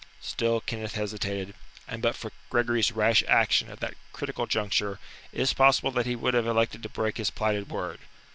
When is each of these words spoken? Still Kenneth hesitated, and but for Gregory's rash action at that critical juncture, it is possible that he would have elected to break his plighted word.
Still 0.21 0.61
Kenneth 0.61 0.95
hesitated, 0.95 1.53
and 1.87 2.01
but 2.01 2.15
for 2.15 2.31
Gregory's 2.49 2.91
rash 2.91 3.23
action 3.27 3.69
at 3.69 3.81
that 3.81 3.93
critical 4.13 4.47
juncture, 4.47 4.97
it 5.31 5.39
is 5.41 5.53
possible 5.53 5.91
that 5.91 6.07
he 6.07 6.15
would 6.15 6.33
have 6.33 6.47
elected 6.47 6.81
to 6.81 6.89
break 6.89 7.17
his 7.17 7.29
plighted 7.29 7.69
word. 7.69 7.99